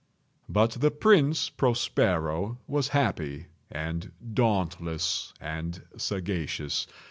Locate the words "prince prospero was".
0.89-2.87